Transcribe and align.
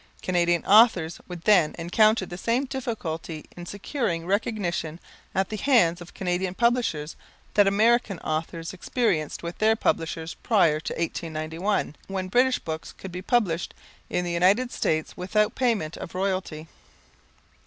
Canadian 0.23 0.65
authors 0.65 1.21
would 1.27 1.43
then 1.43 1.75
encounter 1.77 2.25
the 2.25 2.35
same 2.35 2.65
difficulty 2.65 3.45
in 3.55 3.67
securing 3.67 4.25
recognition 4.25 4.99
at 5.35 5.49
the 5.49 5.57
hands 5.57 6.01
of 6.01 6.15
Canadian 6.15 6.55
publishers 6.55 7.15
that 7.53 7.67
American 7.67 8.17
authors 8.21 8.73
experienced 8.73 9.43
with 9.43 9.59
their 9.59 9.75
publishers 9.75 10.33
prior 10.33 10.79
to 10.79 10.93
1891, 10.93 11.95
when 12.07 12.27
British 12.29 12.57
books 12.57 12.91
could 12.93 13.11
be 13.11 13.21
published 13.21 13.75
in 14.09 14.25
the 14.25 14.31
United 14.31 14.71
States 14.71 15.15
without 15.15 15.53
payment 15.53 15.95
of 15.97 16.15
royalty. 16.15 16.67